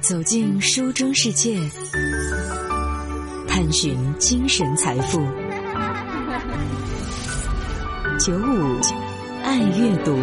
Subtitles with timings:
[0.00, 1.58] 走进书中世界，
[3.46, 5.20] 探寻精神财富。
[8.18, 8.80] 九五
[9.44, 10.16] 爱阅读，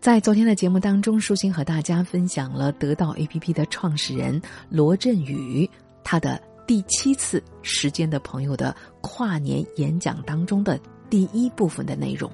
[0.00, 5.68] 在昨天的节目当中，舒心和大家分享了得到 APP 的创始人罗振宇
[6.02, 10.78] 他的第七次时间的朋友的跨年演讲当中的
[11.08, 12.28] 第一部分的内容。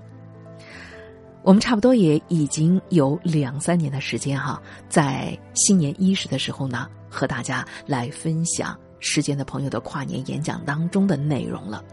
[1.47, 11.85] 我们差不多也已经有两三年的时间哈，在新年伊始的时候呢，和大家来分享时间的朋友的跨年演讲当中的内容了。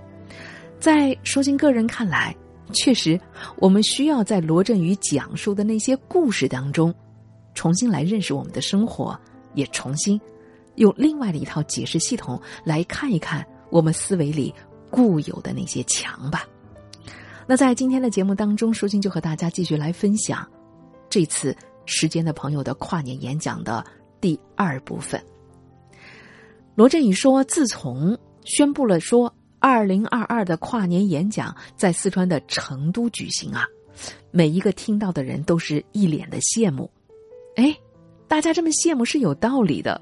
[0.80, 2.36] 在说进个人看来，
[2.74, 3.20] 确实
[3.58, 6.92] 我们需要在罗振宇讲述的那些故事当中，
[7.54, 9.16] 重新来认识我们的生活，
[9.54, 10.20] 也重新
[10.78, 14.52] 用另外的一套解释系统来看一看我们思维里
[14.90, 16.44] 固有的那些墙吧。
[17.46, 20.50] 那在今天的节目当中，舒心就和大家继续来分享
[21.10, 23.86] 这次时间的朋友的跨年演讲的
[24.22, 25.22] 第二部分。
[26.74, 33.66] 罗振宇说：“自从宣布了说二零二二的跨年演讲在四川的成都举行啊，
[34.32, 36.90] 每一个听到的人都是一脸的羡慕。
[37.58, 37.78] 哎，
[38.28, 40.02] 大家这么羡慕是有道理的，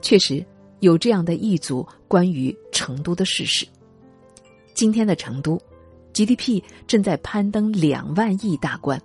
[0.00, 0.44] 确实
[0.80, 3.66] 有这样的一组关于成都的事实。
[4.72, 5.60] 今天的成都。”
[6.16, 8.98] GDP 正在攀登两万亿大关，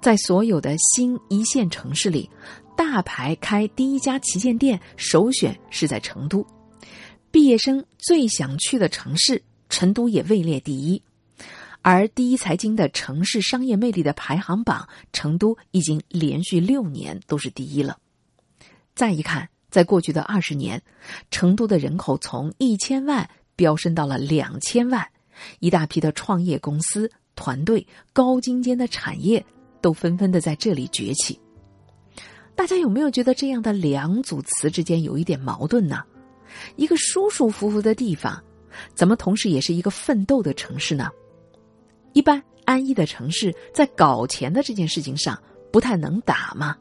[0.00, 2.30] 在所有的新一线城市里，
[2.74, 6.46] 大牌开第一家旗舰店首选是在成都。
[7.30, 11.02] 毕业生最想去的城市，成都也位列第一。
[11.82, 17.98] 而第一财经的城市商业魅力的排行榜，成都已经连续六年都是第一了。
[18.94, 20.82] 再一看，在过去的二十年，
[21.30, 25.06] 成都的人口从一千万飙升到了两千万。
[25.58, 29.44] 一大批的创业公司、团队、高精尖的产业
[29.80, 31.40] 都纷纷的在这里崛起。
[32.54, 36.02] 大家有没有觉得这样的两组词之间有一点矛盾呢？
[36.76, 38.42] 一个舒舒服服的地方，
[38.94, 41.08] 怎么同时也是一个奋斗的城市呢？
[42.12, 45.40] 一般安逸的城市在搞钱的这件事情上
[45.72, 46.76] 不太能打吗？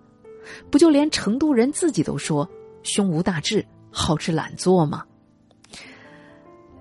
[0.70, 2.50] 不就连成都人自己都说
[2.84, 5.06] 胸无大志、好吃懒做吗？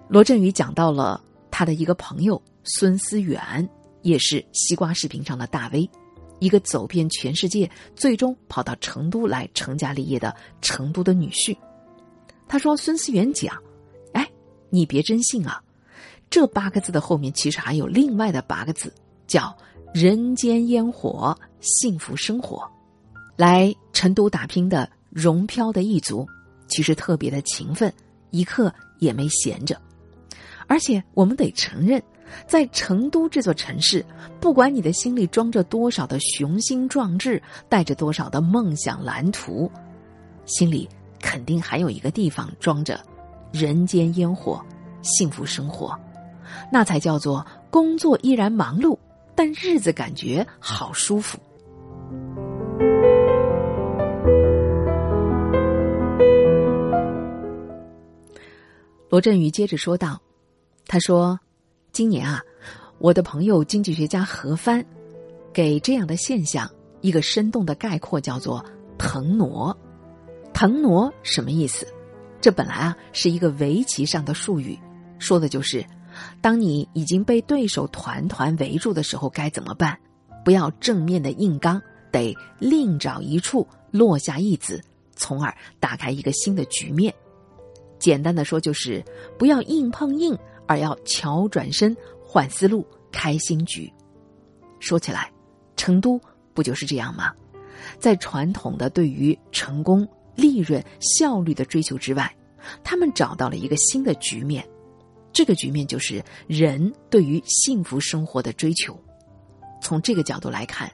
[0.09, 1.23] 罗振宇讲到了。
[1.51, 3.69] 他的一个朋友孙思远
[4.03, 5.89] 也是西瓜视频上的大 V，
[6.39, 11.57] 一个走遍全世界，最终跑到成都来成家立业的成都的女婿。
[12.47, 13.61] 他说：“孙思远讲，
[14.13, 14.27] 哎，
[14.71, 15.63] 你别真信啊，
[16.31, 18.93] 这八个字的后面其实还有另外的八个字，
[19.27, 19.57] 叫
[19.93, 22.67] 人间烟火，幸福生活。
[23.37, 26.27] 来成都打拼的荣漂的一族，
[26.69, 27.93] 其实特别的勤奋，
[28.31, 29.81] 一刻也没闲着。”
[30.69, 32.01] 而且我们得承认，
[32.47, 34.05] 在成都这座城市，
[34.39, 39.69] 不管你的心里装着多少的雄心壮志，带着多少的梦想蓝图，
[40.45, 40.87] 心里
[41.21, 43.01] 肯定还有一个地方装着
[43.51, 44.63] 人间烟火、
[45.01, 45.99] 幸福生活，
[46.71, 48.97] 那才叫做工作依然忙碌，
[49.35, 51.39] 但日子感觉好舒服。
[59.09, 60.21] 罗振宇接着说道。
[60.89, 61.39] 他说
[61.93, 62.43] ：“今年啊，
[62.97, 64.83] 我的朋友经济学家何帆，
[65.53, 66.69] 给这样的现象
[67.03, 68.65] 一个生动的概括，叫做
[68.97, 69.77] ‘腾挪’。
[70.55, 71.87] 腾挪什么意思？
[72.41, 74.79] 这本来啊是一个围棋上的术语，
[75.19, 75.85] 说的就是
[76.41, 79.95] 当你已经被对手团团围住的时候该怎么办？
[80.43, 84.83] 不要正面的硬刚，得另找一处落下一子，
[85.15, 87.15] 从而打开一个新的局面。
[87.99, 89.05] 简单的说，就是
[89.39, 90.35] 不要硬碰硬。”
[90.69, 93.93] 而要巧转身，换思路，开新局。
[94.79, 95.33] 说起来，
[95.77, 96.21] 成都
[96.55, 97.33] 不就是这样吗？
[97.99, 100.07] 在传统的对于成功、
[100.37, 102.33] 利润、效率的追求之外，
[102.85, 104.65] 他们找到了一个新的局面。
[105.33, 108.99] 这个局面就是人对于幸福生活的追求。
[109.81, 110.91] 从这个角度来看，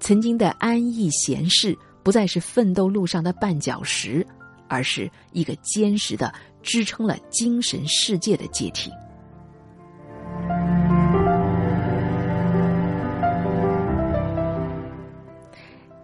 [0.00, 4.26] 曾经的安逸闲适不再是奋斗路上的绊脚石，
[4.68, 6.32] 而是一个坚实的
[6.62, 8.90] 支撑了精神世界的阶梯。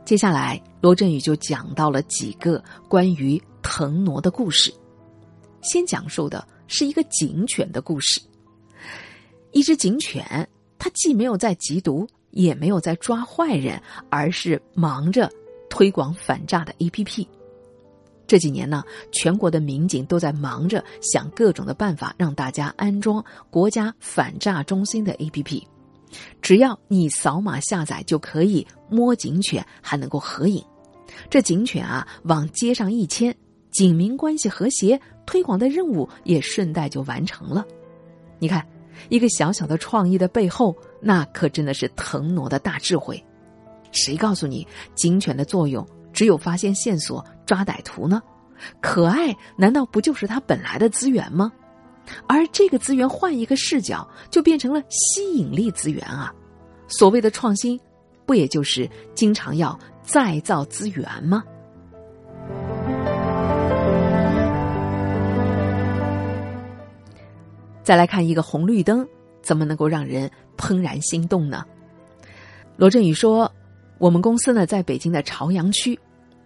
[0.08, 4.72] 接下来，罗振宇就讲到了几个关于腾挪的故事。
[5.60, 8.18] 先讲述的是一个警犬的故事。
[9.52, 13.78] 一只警犬，它既没有在缉毒，也没有在抓坏人，
[14.08, 15.30] 而是忙着
[15.68, 17.26] 推广反诈的 APP。
[18.26, 18.82] 这几年呢，
[19.12, 25.62] 全国的民警都在忙着想各种的办法，让大家安装国家反诈中心的 APP。
[26.40, 30.64] 只要你扫码下载，就可以摸警犬，还能够合影。
[31.30, 33.34] 这警犬啊往街上一牵，
[33.70, 37.64] 警民关系和谐推广的任务也顺带就完成了。
[38.38, 38.66] 你看，
[39.08, 43.22] 一个小小的创意的背后，那可真的是腾挪的大智慧。
[43.90, 48.22] 谁告诉你警犬的作用只有发现线索、抓歹徒呢？
[48.80, 51.52] 可爱难道不就是它本来的资源吗？
[52.26, 56.32] 而这个资源换一个视角，就变成了吸引力资源啊！
[56.86, 57.78] 所谓的创新，
[58.24, 61.44] 不也就是经常要再造资源吗？
[67.82, 69.06] 再来看一个红绿灯，
[69.42, 71.64] 怎么能够让人怦然心动呢？
[72.76, 73.50] 罗振宇说
[73.98, 75.98] ：“我们公司呢，在北京的朝阳区，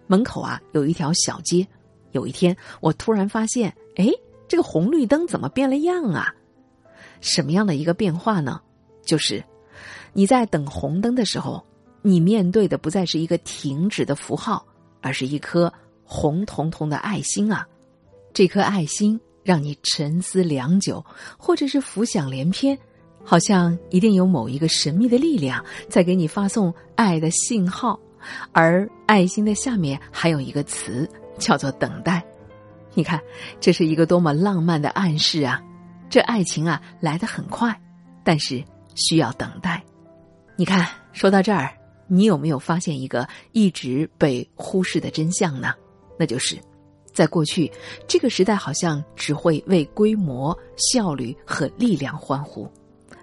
[0.07, 1.67] 门口啊有一条小街。
[2.11, 4.07] 有一天，我突然发现，哎。”
[4.53, 6.31] 这个红绿灯怎么变了样啊？
[7.21, 8.61] 什么样的一个变化呢？
[9.03, 9.43] 就是
[10.13, 11.65] 你在等红灯的时候，
[12.03, 14.63] 你面对的不再是一个停止的符号，
[15.01, 15.73] 而是一颗
[16.03, 17.67] 红彤彤的爱心啊！
[18.31, 21.03] 这颗爱心让你沉思良久，
[21.35, 22.77] 或者是浮想联翩，
[23.23, 27.99] 好像一定有某一个神秘的力量在给你发送爱的信号。
[28.51, 31.09] 而爱心的下面还有一个词，
[31.39, 32.23] 叫做等待。
[32.95, 33.19] 你看，
[33.59, 35.61] 这是一个多么浪漫的暗示啊！
[36.09, 37.75] 这爱情啊来得很快，
[38.23, 38.63] 但是
[38.95, 39.83] 需要等待。
[40.55, 41.75] 你看，说到这儿，
[42.07, 45.73] 你有没有发现一个一直被忽视的真相呢？
[46.19, 46.55] 那就是，
[47.11, 47.71] 在过去
[48.07, 52.71] 这个时代，好像只会为规模、效率和力量欢呼，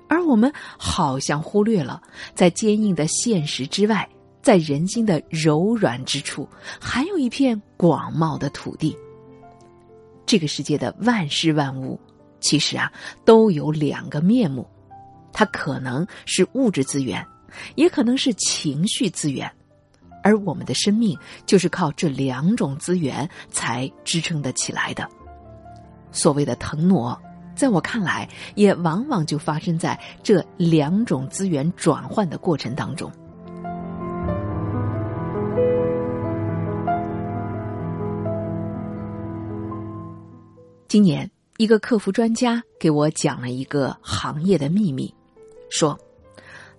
[0.09, 2.03] 而我们好像忽略了，
[2.35, 4.09] 在坚硬的现实之外，
[4.43, 6.49] 在人心的柔软之处，
[6.81, 8.97] 还有一片广袤的土地。
[10.31, 11.99] 这个世界的万事万物，
[12.39, 12.93] 其实啊
[13.25, 14.65] 都有两个面目，
[15.33, 17.27] 它可能是物质资源，
[17.75, 19.51] 也可能是情绪资源，
[20.23, 25.05] 而我们的生命就是靠这两种资源才支撑得起来的。
[26.13, 27.21] 所谓的腾挪，
[27.57, 33.11] 在我看来，也往往就发生在这两种资源转换的过程当中。
[40.91, 45.15] 今年，一个客服专家给我讲了一个行业的秘密，
[45.69, 45.97] 说：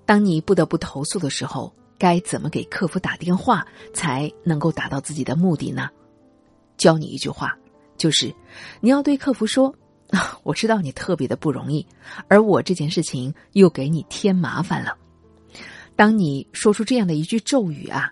[0.05, 5.89] 当你不得不投诉的时候，该怎么给客服打电话才能够达到自己的目的呢？
[6.75, 7.57] 教你一句话，
[7.95, 8.35] 就是
[8.81, 9.73] 你要对客服说
[10.43, 11.87] ：“我知道你特别的不容易，
[12.27, 14.93] 而我这件事情又给你添麻烦了。”
[15.95, 18.11] 当你说出这样的一句咒语啊，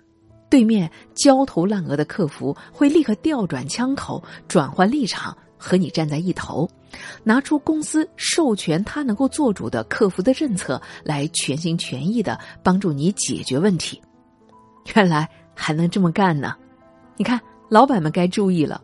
[0.49, 5.35] 对面焦头烂额的客服会立刻调转枪口，转换立场。
[5.61, 6.65] 和你站在一头，
[7.21, 14.01] 拿出公司授权他能够做主的客服的政策来全心全意的帮助你解决问题。
[14.95, 16.55] 原来还能这么干呢！
[17.17, 17.37] 你看，
[17.67, 18.81] 老板们该注意了，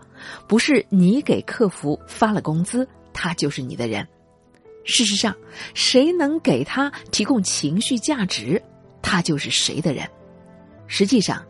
[0.49, 4.05] 不是你给客服发了工资，他就是你的人。
[4.83, 5.33] 事实上，
[5.73, 8.61] 谁能给他提供情绪价值，
[9.01, 10.05] 他就是谁的人。
[10.87, 11.41] 实际上，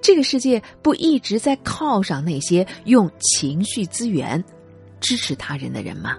[0.00, 4.42] 这个世界不一直在犒赏那些用情绪资源。
[5.00, 6.16] 支持他人的人吗？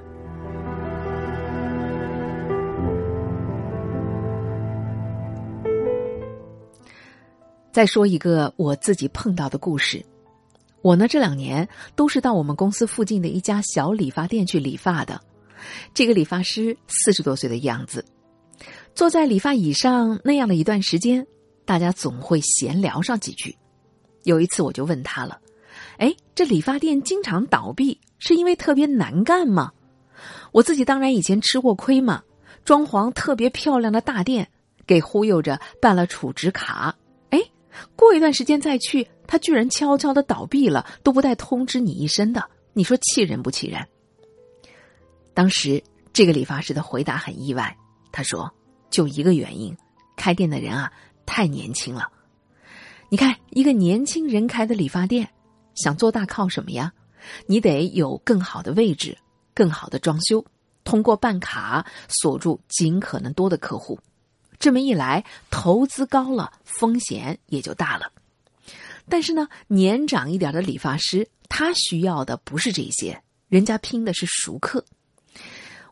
[7.71, 10.05] 再说一个我自己碰到的故事。
[10.81, 15.21] 我呢这两年都是到我们公司附近的一家小理发店去理发的。
[15.93, 18.03] 这个理发师四十多岁的样子，
[18.93, 21.25] 坐在理发椅上那样的一段时间，
[21.65, 23.55] 大家总会闲聊上几句。
[24.23, 25.39] 有一次我就问他了
[25.97, 29.73] ：“哎，这理发店经常倒闭。”是因为特别难干吗？
[30.53, 32.23] 我自己当然以前吃过亏嘛。
[32.63, 34.49] 装潢特别漂亮的大店，
[34.87, 36.95] 给忽悠着办了储值卡。
[37.31, 37.41] 哎，
[37.97, 42.49] 过一段时间再去，他居然悄悄的倒闭了，都不带通知你一声的。
[42.71, 43.85] 你说气人不气人？
[45.33, 47.75] 当时这个理发师的回答很意外，
[48.13, 48.49] 他说
[48.89, 49.75] ：“就一个原因，
[50.15, 50.89] 开店的人啊
[51.33, 52.11] 太年轻了。
[53.09, 55.29] 你看，一个年轻人开的理发店，
[55.73, 56.93] 想做大靠什么呀？”
[57.47, 59.17] 你得有更好的位置，
[59.55, 60.45] 更好的装修，
[60.83, 63.99] 通过办卡锁住尽可能多的客户。
[64.59, 68.11] 这么一来，投资高了，风险也就大了。
[69.09, 74.85] 但是呢，年长一点的理发师，他需要的不是这些，人家拼的是熟客。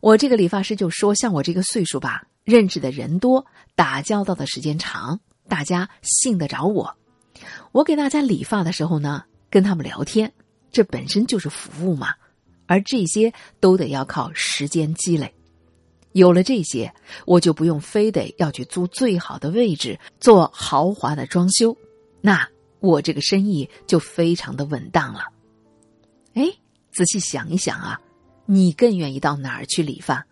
[0.02, 5.20] 我这个理发师就说：“像我这个岁数吧，认识的人多，打交道的时间长，
[5.52, 6.96] 大家信得着我。
[7.74, 10.32] 我给大家理发的时候呢，跟他们聊天。”
[10.72, 12.16] 这本身就是服务嘛，
[12.66, 15.36] 而这些都得要靠时间积累。
[16.14, 16.94] 有了这些，
[17.26, 21.76] 我就不用非得要去租最好的位置做豪华的装修，
[22.22, 22.48] 那
[22.80, 25.26] 我这个生意就非常的稳当了。
[26.34, 26.50] 哎，
[26.94, 28.00] 仔细想一想啊，
[28.46, 30.26] 你更愿意到哪儿去理发？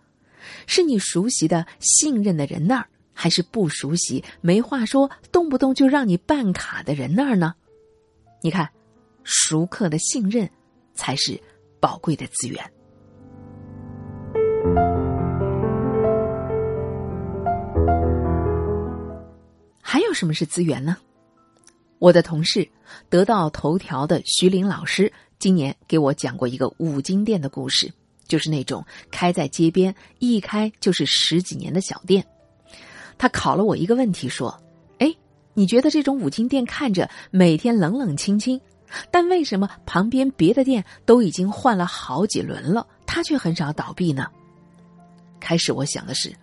[0.66, 2.88] 是你熟悉的、信任的人那儿，
[3.22, 7.54] 还是不熟悉、没话说、动不动就让你办卡的人那儿呢？
[8.42, 8.70] 你看，
[9.26, 10.50] 熟客的信任
[10.94, 11.38] 才是
[11.82, 12.64] 宝贵的资源。
[19.82, 20.96] 还有什么是资源呢？
[21.98, 22.66] 我的同事
[23.10, 27.92] 得到头条的徐林老师今年给我讲过一个五金店的故事，
[28.30, 32.26] 就是那种开在街边一开就是十几年的小店。
[33.20, 34.60] 他考了我一个问题，说
[34.98, 35.14] ：“哎，
[35.54, 38.60] 你觉得这种五金店看着每天冷冷清清，
[39.12, 44.26] 但为什么旁边别的店都已经换了好几轮了，它却很少倒闭呢？”
[45.40, 46.34] 开始我想的是。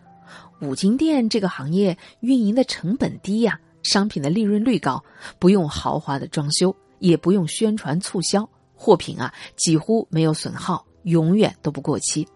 [0.63, 5.05] 五金店这个行业运营的成本低呀，商品的利润率高，
[5.39, 12.27] 不用豪华的装修，也不用宣传促销，货品啊几乎没有损耗，永远都不过期，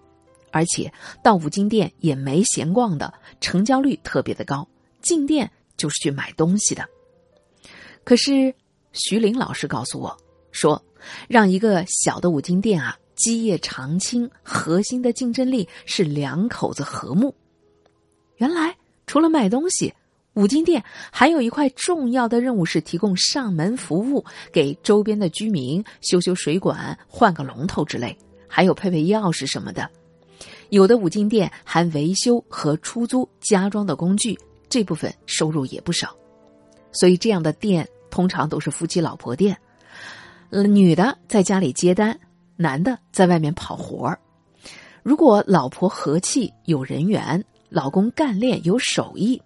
[0.51, 0.93] 而且
[1.23, 4.67] 到五金店也没闲逛的，成交率特别的高，
[5.03, 6.89] 进店就是去买东西的。
[8.05, 8.55] 可是
[8.93, 10.17] 徐林老师告诉我
[10.53, 10.83] 说，
[11.29, 17.35] 让一个小的五金店啊基业长青，核心的竞争力是两口子和睦。
[18.37, 18.77] 原来，
[19.07, 19.93] 除了卖东西，
[20.35, 28.17] 五金店还有一块重要的任务是提供上门服务，给周边的居民修修水管、换个龙头之类，
[28.49, 29.89] 还有配配钥匙什么的。
[30.71, 36.17] 有的五金店还维修和出租家装的工具，这部分收入也不少。
[36.93, 39.57] 所以，这样的店通常都是夫妻老婆店，
[40.51, 42.19] 女的在家里接单，
[42.57, 44.19] 男的在外面跑活儿。
[45.03, 47.45] 如果老婆和气，有人缘。
[47.69, 49.41] 老公干练有手艺，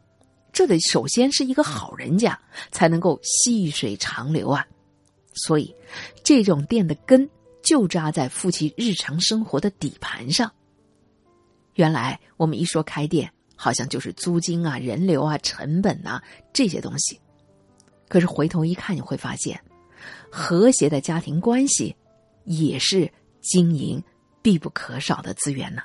[0.50, 2.40] 这得首先是一个好人家，
[2.72, 4.66] 才能够细水长流啊。
[5.34, 5.76] 所以，
[6.22, 7.28] 这种店的根
[7.62, 10.50] 就扎在夫妻日常生活的底盘上。
[11.74, 16.20] 原来我们一说开店，好像就是租金啊、人流啊、成本呐
[16.52, 17.20] 这些东西。
[18.08, 19.60] 可是回头一看，你会发现，
[20.30, 21.94] 和谐的家庭关系
[22.44, 24.02] 也是经营
[24.40, 25.82] 必不可少的资源呢。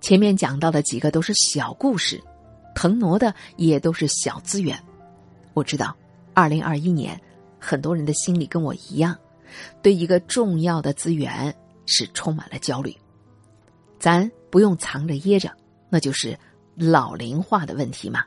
[0.00, 2.20] 前面讲到的几个都是小故事，
[2.74, 4.76] 腾挪的也都是小资源。
[5.52, 5.94] 我知道，
[6.32, 7.20] 二零二一年，
[7.58, 9.16] 很多人的心里跟我一样，
[9.82, 11.54] 对一个重要的资源
[11.86, 12.94] 是充满了焦虑。
[13.98, 15.50] 咱不用藏着掖着，
[15.88, 16.38] 那就是
[16.76, 18.24] 老龄化的问题嘛。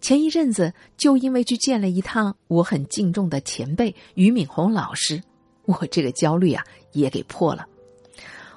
[0.00, 5.20] 前一阵子就因为去见了一趟我很敬重的前辈俞敏洪老师，
[5.64, 7.66] 我这个焦虑啊也给破了。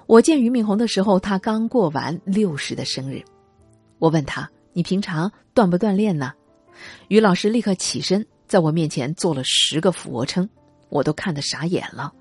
[0.08, 3.24] 我见俞敏洪的时候，他刚过完六十的生日。
[3.98, 6.34] 我问他：“你平常锻不锻炼呢？”
[7.10, 10.50] 于老师立刻起身，在我面前做了十个俯卧撑，
[10.90, 12.12] 我都看得傻眼了。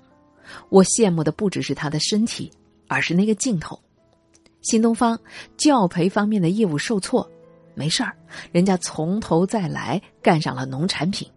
[0.69, 2.49] 我羡慕的不只是他的身体，
[2.87, 3.77] 而是那个镜头。
[4.61, 5.19] 新东方
[5.57, 7.29] 教培方面的业务受挫，
[7.75, 8.15] 没事儿，
[8.53, 11.29] 人家从头再来，干上了农产品。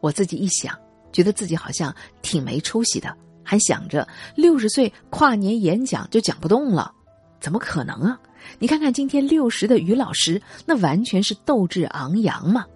[0.00, 0.78] 我自己一想，
[1.10, 3.16] 觉得自己好像挺没出息的。
[3.42, 6.92] 还想着六十岁跨年演讲就讲不动了，
[7.40, 8.20] 怎么可能啊？
[8.58, 12.66] 你看看今天六十的于老师，那完全是斗志昂扬嘛。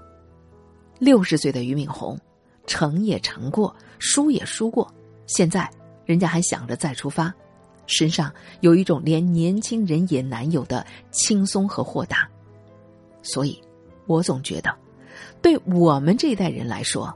[0.99, 2.19] 六十岁的俞敏洪，
[2.67, 4.93] 成也成过，输也输过，
[5.27, 5.71] 现在
[6.05, 7.33] 人家还想着再出发，
[7.87, 12.29] 身上有一种连年轻人也难有的轻松和豁达。
[13.23, 13.61] 所以，
[14.07, 14.75] 我总觉得，
[15.41, 17.13] 对我们这一代人来说，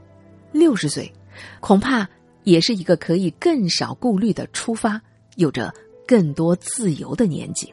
[0.51, 1.11] 六十岁，
[1.59, 2.07] 恐怕。
[2.45, 4.99] 也是一个可以更少顾虑的出发，
[5.35, 5.71] 有着
[6.07, 7.71] 更多自由的年纪。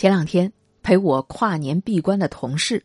[0.00, 0.50] 前两天
[0.82, 2.82] 陪我跨年闭关的同事，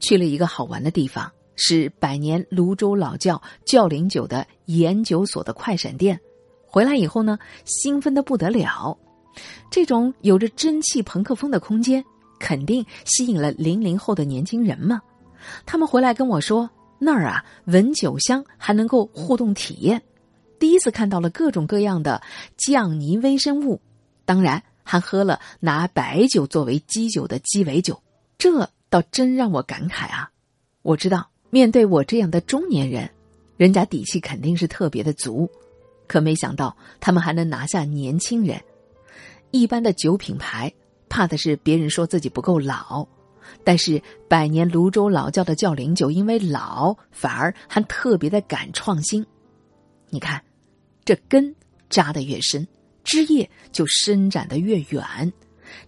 [0.00, 6.18] 去了一个好玩的地方，是百年泸州老窖窖龄酒的研究所的快闪店。
[6.66, 8.96] 回来以后呢，兴奋的不得了。
[9.70, 12.02] 这种有着蒸汽朋克风的空间，
[12.40, 15.02] 肯定吸引了零零后的年轻人嘛。
[15.66, 20.02] 他们回来跟我说，那儿啊，闻酒香还能够互动体验，
[20.58, 22.22] 第一次看到了各种各样的
[22.56, 23.82] 酱泥微生物，
[24.24, 28.00] 当然还喝了拿白酒作为基酒的鸡尾酒，
[28.38, 30.30] 这倒真让我感慨啊。
[30.82, 33.10] 我知道，面对我这样的中年人，
[33.56, 35.50] 人家底气肯定是特别的足，
[36.06, 38.62] 可没想到他们还能拿下年轻人。
[39.50, 40.72] 一般的酒品牌，
[41.08, 43.06] 怕的是别人说自己不够老，
[43.62, 49.24] 但是百年泸州老窖的窖龄酒因为老，反而还特别的敢创新。
[50.10, 50.42] 你看，
[51.04, 51.54] 这根
[51.88, 52.66] 扎得越深，
[53.04, 55.32] 枝叶就伸展的越远，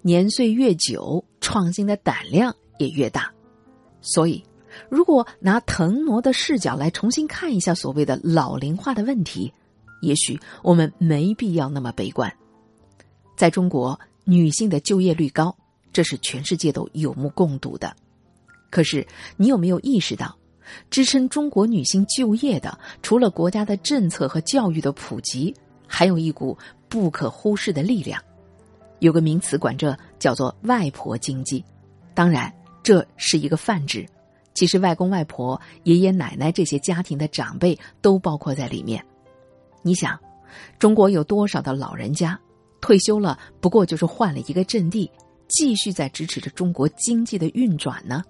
[0.02, 3.32] 年岁越久，创新的胆量也越大。
[4.00, 4.44] 所以，
[4.88, 9.52] 如果拿腾挪的视角来重新看一下所谓的老龄化的问题，
[10.02, 12.32] 也许我们没必要那么悲观。
[13.36, 15.56] 在中国，女性的就业率高，
[15.92, 17.96] 这是全世界都有目共睹的。
[18.70, 19.06] 可是，
[19.36, 20.36] 你有没有意识到，
[20.90, 25.54] 支撑中国女性就业的，除了国家的政策和教育的普及，
[25.86, 26.56] 还有一股
[26.96, 28.18] 不可忽视的力量。
[29.00, 31.62] 有个名词管这叫做“外婆经济”，
[32.16, 32.50] 当然
[32.82, 34.06] 这是一个泛指，
[34.54, 39.04] 其实外公外婆、爷爷奶奶这些家庭的长辈都包括在里面。
[39.82, 40.18] 你想，
[40.78, 42.38] 中国有多少的老人家？
[42.80, 45.10] 退休了，不过就是换了一个阵地，
[45.48, 48.24] 继续在支持着中国经济的运转呢。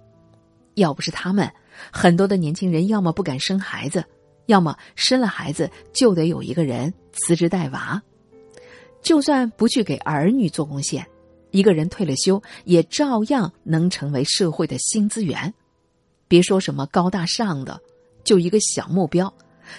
[0.73, 1.49] 要不是他们，
[1.89, 4.03] 很多的年轻人要么不敢生孩子，
[4.47, 8.01] 要么生了孩子就得有一个人辞职带娃。
[9.01, 11.05] 就算不去给儿女做贡献，
[11.51, 15.53] 一个人退了休，也照样能成为社会的新资源。
[16.27, 17.79] 别说什么高大上的，
[18.23, 19.33] 就一个小目标，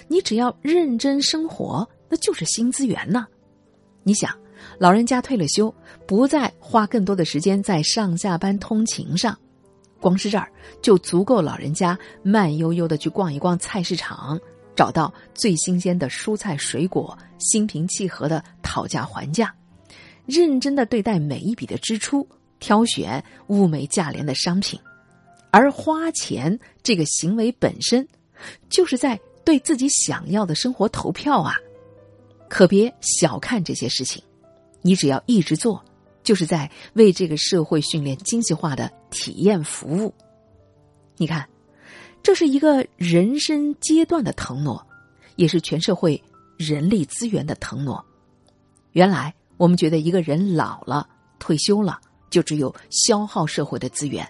[0.09, 3.27] 你只要认真生活，那就是新资源呢。
[4.03, 4.35] 你想。
[4.77, 5.73] 老人家退了休，
[6.05, 9.39] 不再花更多的时间在上下班通勤上，
[10.01, 10.51] 光是这儿
[10.83, 14.39] 就足够老人家慢悠悠的去逛一逛菜市场，
[14.79, 19.53] 找到最新鲜的蔬菜水果，心平气和的讨价还价，
[20.25, 22.25] 认真的对待每一笔的支出，
[22.61, 24.79] 挑选物美价廉的商品，
[25.51, 28.07] 而花钱这个行为本身，
[28.71, 31.57] 就是在对自己想要的生活投票啊！
[32.49, 34.23] 可别小看这些事情。
[34.81, 35.85] 你只要一直做，
[36.23, 40.15] 就是在为这个社会训练精细化的体验服务。
[41.17, 41.45] 你看，
[42.23, 44.85] 这是一个人生阶段的腾挪，
[45.37, 46.23] 也是全社会
[46.57, 48.05] 人力资源的腾挪。
[48.93, 51.99] 原来我们觉得一个人老了、退休了，
[52.31, 54.29] 就只有消耗社会的资源。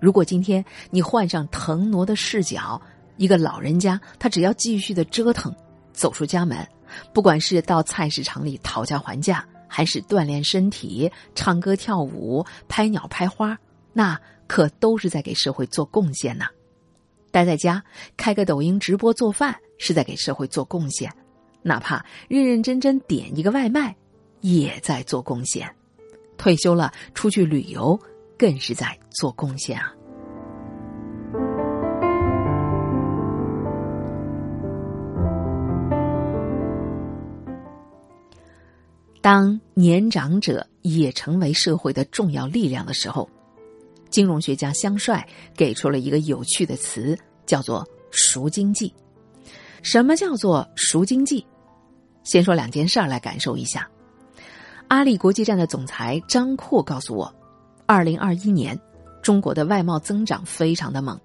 [0.00, 2.80] 如果今天你换上腾挪的视角，
[3.16, 5.54] 一个老人家他只要继续的折腾，
[5.92, 6.66] 走出家门，
[7.12, 9.46] 不管是到菜市场里讨价还价。
[9.68, 13.58] 还是锻炼身体、唱歌跳舞、拍鸟拍花，
[13.92, 16.46] 那可都是在给社会做贡献呢。
[17.36, 17.84] 待在家
[18.16, 21.10] 开个抖音直播做饭，是在给社会做贡献；
[21.60, 23.94] 哪怕认认真真点一个外卖，
[24.40, 25.70] 也在做贡献。
[26.38, 28.00] 退休了出去旅游，
[28.38, 29.92] 更是在做贡献啊。
[39.20, 43.28] 当年长者也成为社会的重要力量的时候，
[44.16, 48.90] 金融学家香帅给出了一个有趣的词，叫做“赎经济”。
[49.84, 51.46] 什么叫做“赎经济”？
[52.24, 53.86] 先说两件事儿来感受一下。
[54.88, 57.30] 阿里国际站的总裁张阔告诉我，
[57.84, 58.80] 二零二一年
[59.20, 61.20] 中国的外贸增长非常的猛，“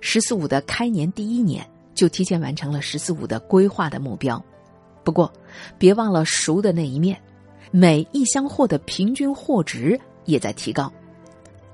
[0.00, 4.40] 十四五”的开年第一年就提前完成了“十四五”的规划的目标。
[5.02, 5.28] 不过，
[5.76, 7.20] 别忘了熟的那一面，
[7.72, 10.88] 每一箱货的平均货值也在提高。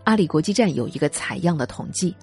[0.08, 2.16] 阿里国际站有一个采样的统计，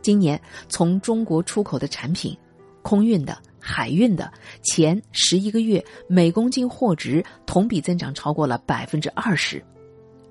[0.00, 2.38] 今年从中国出口的产品，
[2.82, 9.60] 空运的、海运的，前十一个月每公斤货值同比增长超过了百分之二十，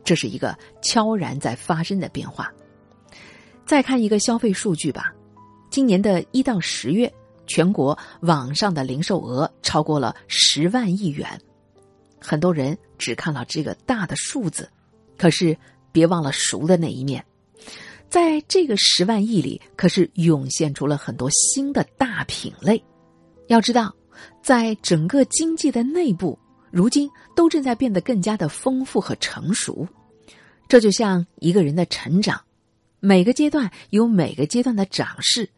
[0.06, 2.50] 这是一个悄然在发生的变化。
[3.65, 5.13] 再看一个消费数据吧，
[5.69, 7.12] 今年的一到十月。
[7.45, 11.28] 全国网上的零售额超过了十万亿元，
[12.21, 14.69] 很多人只看到这个大的数字，
[15.17, 15.58] 可是
[15.91, 17.23] 别忘了熟的那一面，
[18.10, 22.84] 在这个十万亿里，可是涌现出了很多新的大品类。
[23.47, 23.93] 要知道，
[24.41, 26.38] 在整个经济的内部，
[26.71, 29.88] 如今都正在变得更加的丰富和成熟。
[30.67, 32.41] 这就像一个人的成长，
[33.01, 35.49] 每个阶段有每个阶段的长势。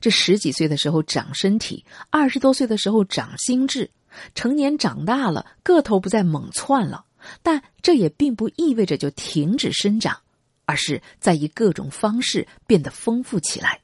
[0.00, 3.90] 这十几岁的时候长身体，二十多岁的时候长心智，
[4.34, 7.04] 成年长大了个头不再猛窜了，
[7.42, 10.18] 但这也并不意味着就停止生长，
[10.64, 13.80] 而是在以各种方式变得丰富起来。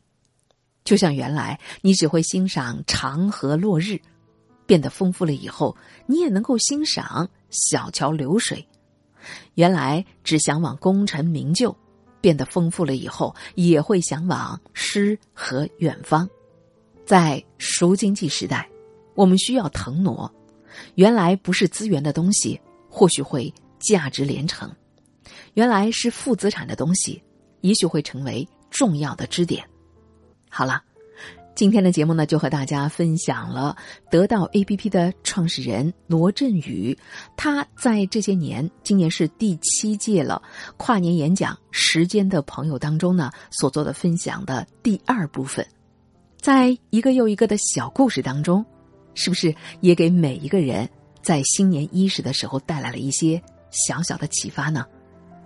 [0.84, 4.00] 就像原来你只会欣赏长河落日，
[4.66, 8.58] 变得丰富了以后，你也能够欣赏小桥流水；
[9.54, 11.76] 原来只向往功成名就。
[12.20, 16.28] 变得丰富了以后，也会向往诗和远方。
[17.06, 18.68] 在熟经济时代，
[19.14, 20.30] 我们需要腾挪。
[20.96, 22.60] 原来不是资源的东西，
[22.98, 24.68] 或许会价值连城；
[25.54, 27.22] 原来是负资产的东西，
[27.60, 29.64] 也许会成为重要的支点。
[30.50, 30.82] 好了。
[31.54, 33.76] 今天的节目呢，就和大家分享了
[34.08, 36.96] 得到 APP 的创始人罗振宇，
[37.36, 40.40] 他在这些年，今年是第七届了
[40.76, 45.66] 跨年演讲《时间的朋友》当中呢，所做的分享的第二部分，
[46.40, 48.64] 在一个又一个的小故事当中，
[49.14, 50.88] 是不是也给每一个人
[51.22, 54.86] 在新年伊始的时候带来了一些小小的启发呢？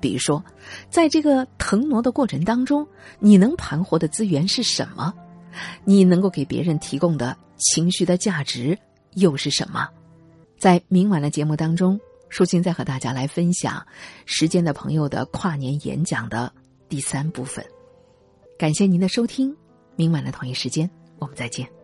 [0.00, 0.44] 比如说，
[0.90, 2.86] 在这个腾挪的过程当中，
[3.20, 5.14] 你能盘活的资源是什么？
[5.84, 8.76] 你能够给别人提供的情绪的价值
[9.14, 9.88] 又是什么？
[10.58, 13.84] 在明晚的节目当中，舒心再和大家来分享
[14.26, 16.52] 时间的朋友的跨年演讲的
[16.88, 17.64] 第三部分。
[18.58, 19.56] 感谢您的收听，
[19.96, 21.81] 明晚的同一时间我们再见。